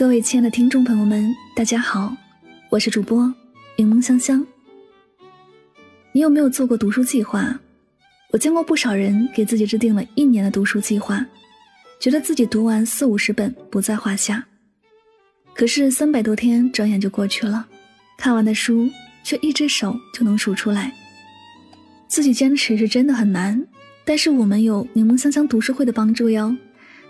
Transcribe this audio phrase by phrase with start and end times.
[0.00, 2.16] 各位亲爱的听众朋友们，大家好，
[2.70, 3.30] 我是主播
[3.76, 4.42] 柠檬香香。
[6.10, 7.54] 你有没有做过读书计划？
[8.32, 11.22] 我见过不少人给自己制定了一年的读书计划，
[12.00, 14.42] 觉得自己读完四五十本不在话下。
[15.52, 17.68] 可是三百多天转眼就过去了，
[18.16, 18.88] 看完的书
[19.22, 20.90] 却一只手就能数出来。
[22.08, 23.62] 自己坚持是真的很难，
[24.06, 26.56] 但是我们有柠檬香香读书会的帮助哟。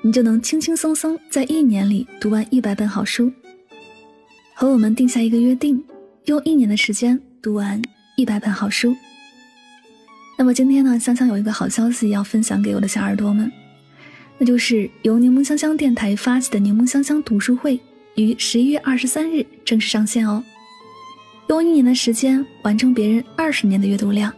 [0.00, 3.32] 你就能轻轻松松在一年里读完一百本好书。
[4.54, 5.82] 和我们定下一个约定，
[6.26, 7.82] 用一年的时间读完
[8.16, 8.94] 一百本好书。
[10.36, 13.50] 那么今天呢，香香有一个好消息要分享给我的小耳朵们，
[14.38, 17.78] 那就是由柠檬香香电台发起的柠檬香香读书会，
[18.14, 20.42] 于十一月二十三日正式上线哦。
[21.48, 24.32] 用一年的时间完成别人二十年的阅读量，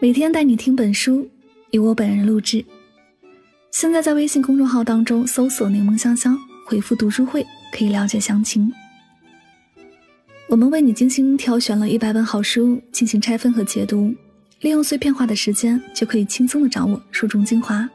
[0.00, 1.28] 每天带你听本书，
[1.70, 2.64] 由我本人录制。
[3.74, 7.44] 现在在微信公众号当中搜索“柠檬香香”，回复“读书会”
[7.76, 8.72] 可以了解详情。
[10.46, 14.14] 我们为你精心挑选了一百本好书进行拆分和解读，
[14.60, 17.90] 利用碎片化的时间就可以轻松的掌握书中精华，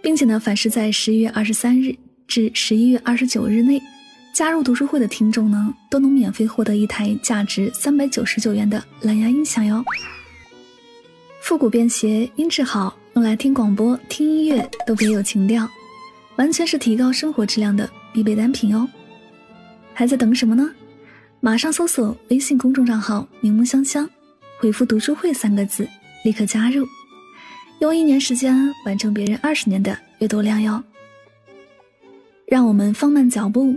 [0.00, 1.94] 并且呢，凡是在十一月二十三日
[2.26, 3.78] 至十一月二十九日内
[4.32, 9.84] 加入读书会的听众呢，都能免费获得一台价值三百九十九元的蓝牙音响哟，
[11.42, 12.96] 复古便携，音质好。
[13.14, 15.68] 用来听广播、听音乐都别有情调，
[16.36, 18.88] 完全是提高生活质量的必备单品哦！
[19.92, 20.70] 还在等什么呢？
[21.40, 24.08] 马上搜索微信公众账号“柠檬香香”，
[24.60, 25.88] 回复“读书会”三个字，
[26.24, 26.86] 立刻加入，
[27.80, 30.82] 用一年时间完成别人二十年的阅读量哟！
[32.46, 33.74] 让我们放慢脚步，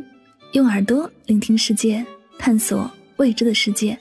[0.51, 2.05] 用耳朵聆听世界，
[2.37, 3.97] 探索未知的世界，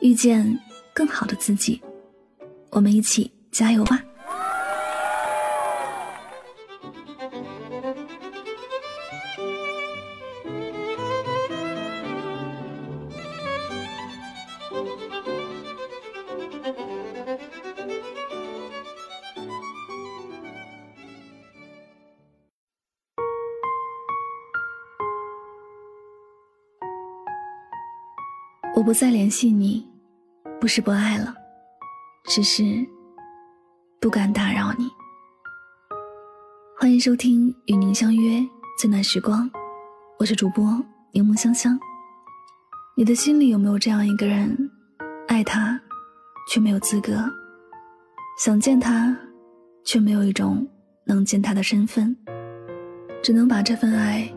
[0.00, 0.58] 遇见
[0.92, 1.80] 更好的自己。
[2.70, 4.02] 我们一起加油吧！
[28.78, 29.84] 我不再联系你，
[30.60, 31.34] 不是不爱了，
[32.26, 32.62] 只是
[34.00, 34.88] 不敢打扰你。
[36.78, 38.40] 欢迎收听《与您相约
[38.78, 39.50] 最暖时光》，
[40.20, 40.64] 我是主播
[41.10, 41.76] 柠檬香香。
[42.96, 44.56] 你的心里有没有这样一个人，
[45.26, 45.76] 爱他
[46.48, 47.28] 却没有资格，
[48.38, 49.18] 想见他
[49.82, 50.64] 却没有一种
[51.04, 52.16] 能见他的身份，
[53.24, 54.32] 只能把这份爱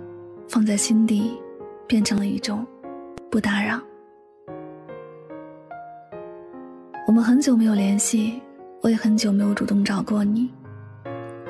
[0.49, 1.39] 放在心底，
[1.85, 2.65] 变成了一种
[3.29, 3.79] 不打扰。
[7.11, 8.41] 我们很久没有联系，
[8.79, 10.49] 我也很久没有主动找过你，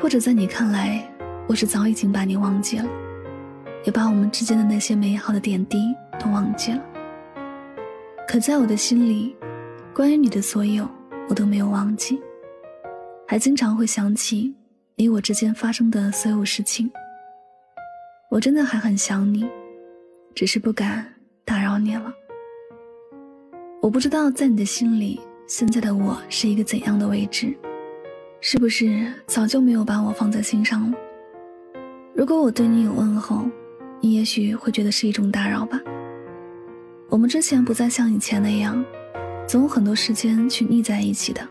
[0.02, 1.08] 或者在你看来，
[1.48, 2.90] 我是早已经把你忘记了，
[3.84, 6.82] 也把我们之间的那些美好的点滴都忘记了。
[8.28, 9.36] 可在我的心里，
[9.94, 10.90] 关于你的所有，
[11.30, 12.20] 我都没有忘记，
[13.28, 14.52] 还经常会想起
[14.96, 16.92] 你我之间发生的所有事情。
[18.32, 19.48] 我真的还很想你，
[20.34, 21.06] 只是不敢
[21.46, 22.12] 打扰你了。
[23.80, 25.22] 我不知道在你的心里。
[25.54, 27.54] 现在的我是一个怎样的位置？
[28.40, 30.98] 是不是早就没有把我放在心上了？
[32.14, 33.50] 如果我对你有问候，
[34.00, 35.78] 你也许会觉得是一种打扰吧。
[37.10, 38.82] 我们之前不再像以前那样，
[39.46, 41.46] 总有很多时间去腻在一起的，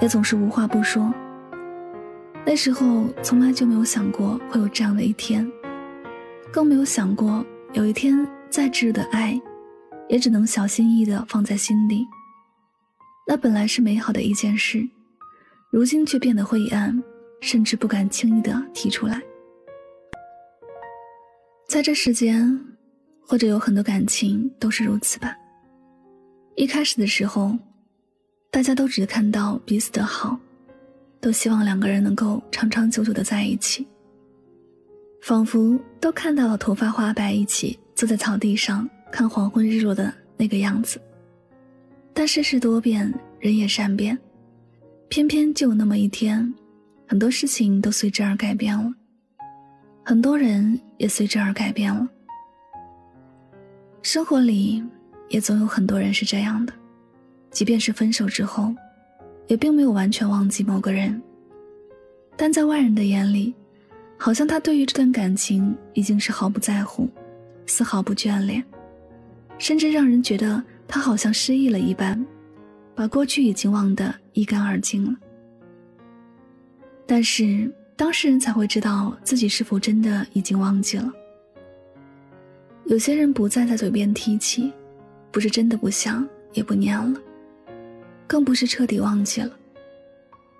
[0.00, 1.12] 也总是无话不说。
[2.46, 5.46] 那时候从来就没有想过会有这样的一天，
[6.50, 9.38] 更没有想过有一天再挚的爱，
[10.08, 12.06] 也只能小心翼翼地放在心里。
[13.28, 14.88] 那本来是美好的一件事，
[15.70, 17.02] 如今却变得灰暗，
[17.40, 19.20] 甚至不敢轻易的提出来。
[21.68, 22.58] 在这世间，
[23.20, 25.34] 或者有很多感情都是如此吧。
[26.54, 27.58] 一开始的时候，
[28.48, 30.38] 大家都只看到彼此的好，
[31.20, 33.84] 都希望两个人能够长长久久的在一起，
[35.20, 41.00] 仿佛都看到了头发花白一起坐在草地上看黄昏日落的那个样子。
[42.18, 44.18] 但世事多变，人也善变，
[45.06, 46.54] 偏偏就有那么一天，
[47.06, 48.90] 很多事情都随之而改变了，
[50.02, 52.08] 很多人也随之而改变了。
[54.00, 54.82] 生活里
[55.28, 56.72] 也总有很多人是这样的，
[57.50, 58.74] 即便是分手之后，
[59.46, 61.20] 也并没有完全忘记某个人，
[62.34, 63.54] 但在外人的眼里，
[64.16, 67.10] 好像他对于这段感情已经是毫不在乎，
[67.66, 68.64] 丝毫不眷恋，
[69.58, 70.64] 甚至让人觉得。
[70.88, 72.24] 他好像失忆了一般，
[72.94, 75.14] 把过去已经忘得一干二净了。
[77.06, 81.12] 但是当事人才会知道自己是否真的已经忘记了，
[82.84, 84.72] 有些人不再在嘴边提起，
[85.30, 87.20] 不是真的不想，也不念了，
[88.26, 89.50] 更不是彻底忘记了，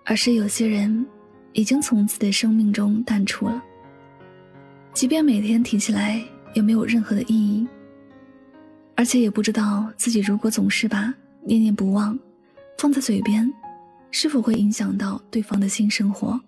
[0.05, 1.07] 而是有些人
[1.53, 3.63] 已经从自己的生命中淡出了。
[4.93, 6.23] 即便每天提起来
[6.55, 7.67] 也没有任何的意义，
[8.97, 11.15] 而且也不知道自己如果总是把
[11.45, 12.19] 念念不忘
[12.79, 13.53] 放在嘴边，
[14.11, 16.41] 是否会影响到对方的新生活。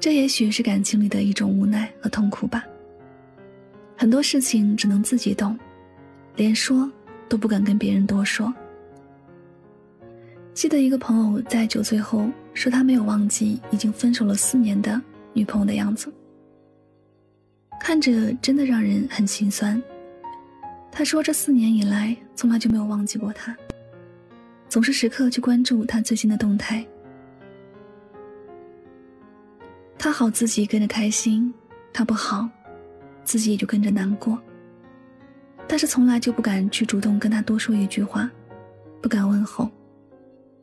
[0.00, 2.64] 这也许是感情里的一种无奈和痛苦吧。
[3.96, 5.56] 很多事情只能自己懂，
[6.34, 6.90] 连说
[7.28, 8.52] 都不敢跟别人多说。
[10.54, 15.00] 记得一个朋友在酒醉后说，他没有忘记已经分手了四年的
[15.34, 16.12] 女朋友的样子，
[17.80, 19.80] 看着真的让人很心酸。
[20.92, 23.56] 他说，这四年以来从来就没有忘记过他，
[24.68, 26.86] 总是时刻去关注他最新的动态。
[29.98, 31.52] 他好自己跟着开心，
[31.92, 32.48] 他不好。
[33.24, 34.36] 自己也就跟着难过，
[35.68, 38.28] 但是从来就不敢去主动跟他多说一句话，
[39.00, 39.70] 不敢问候，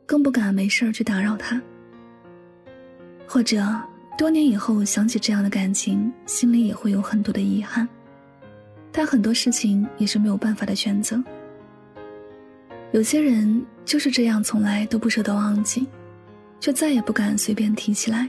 [0.04, 1.60] 更不敢没事儿去打扰他。
[3.26, 3.64] 或者
[4.18, 7.88] 多年以后想起这样的感情，心里也会有很多的遗憾。
[8.92, 11.22] 但很多事情也是没有办法的选择。
[12.92, 15.86] 有些人就是这样，从来都不舍得忘记，
[16.58, 18.28] 却再也不敢随便提起来。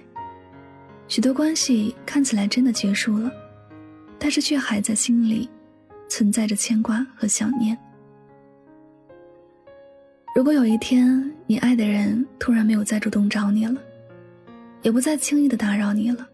[1.07, 3.31] 许多关系看起来真的结束了。
[4.23, 5.49] 但是却还在心里
[6.07, 7.75] 存在着牵挂和想念。
[10.35, 13.81] 如果有一天你爱的人突然没有再主动找你了，
[14.83, 16.29] 也不再轻易的打扰你了，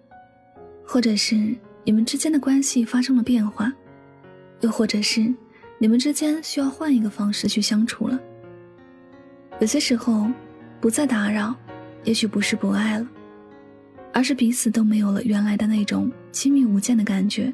[0.85, 3.71] 或者是你们之间的关系发生了变化，
[4.61, 5.33] 又或者是
[5.77, 8.19] 你们之间需要换一个方式去相处了，
[9.59, 10.27] 有些时候
[10.81, 11.55] 不再打扰，
[12.03, 13.07] 也许不是不爱了，
[14.13, 17.53] 而是彼此都没有了原来的那种亲密无间的感觉。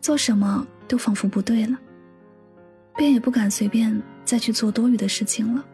[0.00, 1.78] 做什么都仿佛不对了，
[2.96, 5.64] 便也不敢随便再去做多余的事情了。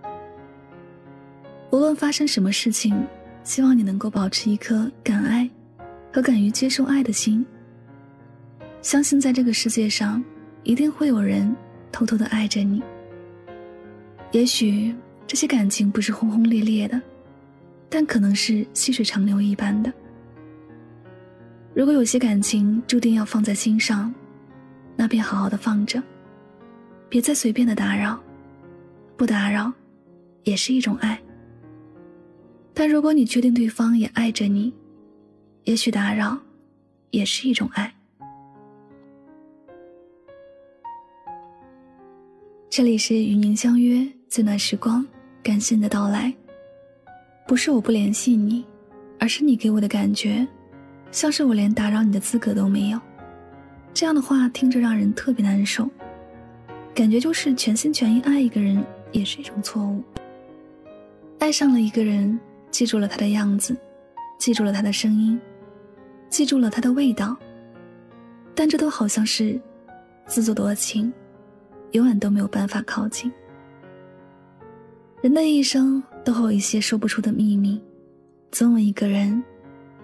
[1.70, 3.06] 无论发生什么事情，
[3.42, 5.48] 希望你能够保持一颗敢爱
[6.12, 7.44] 和敢于接受爱的心。
[8.80, 10.22] 相信在这个世界上，
[10.62, 11.54] 一定会有人
[11.90, 12.82] 偷偷的爱着你。
[14.32, 14.94] 也许
[15.26, 17.00] 这些感情不是轰轰烈烈的，
[17.88, 19.92] 但可能是细水长流一般的。
[21.74, 24.12] 如果有些感情注定要放在心上，
[24.96, 26.02] 那便好好的放着，
[27.08, 28.18] 别再随便的打扰，
[29.16, 29.72] 不打扰，
[30.44, 31.20] 也是一种爱。
[32.74, 34.72] 但如果你确定对方也爱着你，
[35.64, 36.38] 也许打扰，
[37.10, 37.92] 也是一种爱。
[42.78, 45.04] 这里是与您相约最暖时光，
[45.42, 46.32] 感谢你的到来。
[47.44, 48.64] 不是我不联系你，
[49.18, 50.46] 而是你给我的感觉。
[51.10, 53.00] 像是我连打扰你的资格都没有，
[53.92, 55.90] 这样的话听着让人特别难受，
[56.94, 60.00] 感觉就是全心全意爱一个人也是一种错误。
[61.40, 62.38] 爱上了一个人，
[62.70, 63.76] 记住了他的样子，
[64.38, 65.36] 记住了他的声音，
[66.28, 67.36] 记住了他的味道，
[68.54, 69.60] 但这都好像是
[70.26, 71.12] 自作多情，
[71.92, 73.30] 永远都没有办法靠近。
[75.20, 77.82] 人的一生都会有一些说不出的秘密，
[78.50, 79.42] 总有一个人。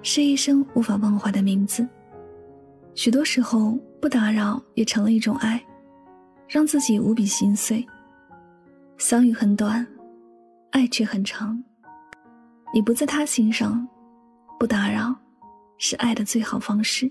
[0.06, 1.88] 是一生无法忘怀的名字。
[2.94, 5.64] 许多时候，不打扰也成了一种爱，
[6.46, 7.82] 让自己无比心碎。
[8.98, 9.84] 相遇很短，
[10.72, 11.58] 爱却很长。
[12.74, 13.88] 你不在他心上，
[14.60, 15.16] 不打扰，
[15.78, 17.10] 是爱的最好方式。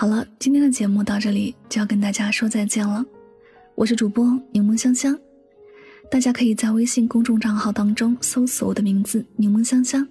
[0.00, 3.04] 好了，今天的节目到这里就要跟大家说再见了。
[3.74, 5.18] 我是主播柠檬香香，
[6.08, 10.06] 大家可以在微信公众账号当中搜索我的名字“柠檬香香”。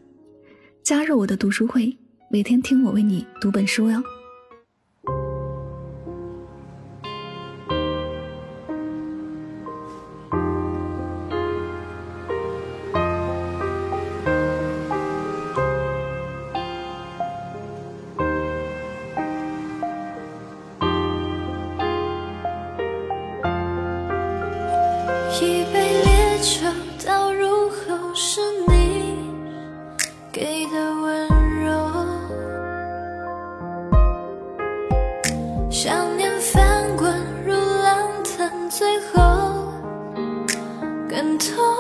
[0.84, 1.98] 加入我的读书会，
[2.30, 4.04] 每天听我为你读本书哟。
[25.78, 26.62] 烈酒
[27.06, 29.18] 倒入喉是你
[30.32, 31.28] 给的温
[31.64, 31.72] 柔
[35.70, 37.14] 想念翻滚
[37.46, 39.72] 如浪腾最后
[41.08, 41.77] 更痛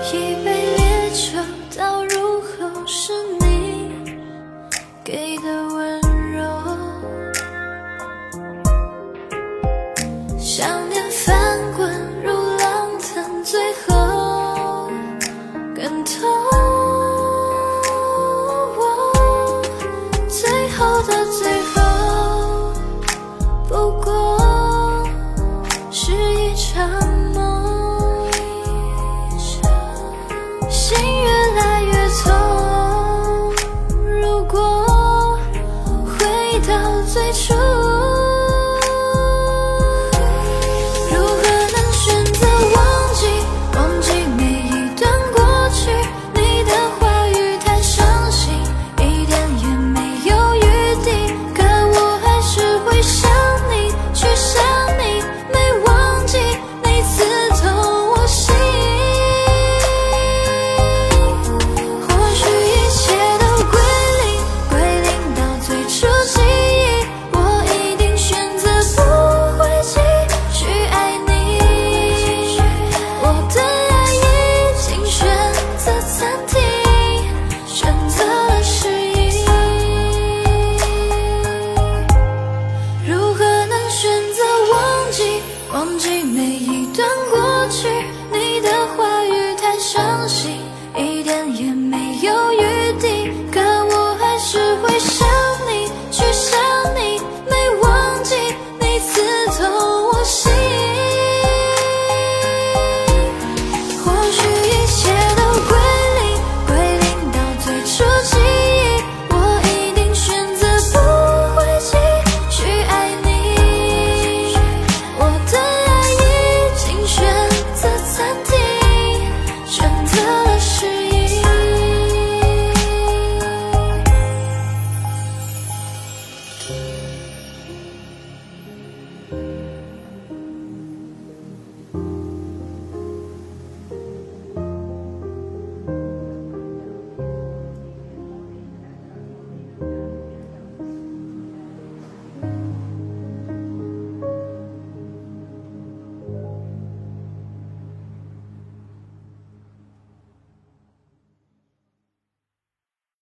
[0.00, 1.38] 一杯烈酒
[1.76, 3.12] 倒入喉是
[76.18, 76.57] Santa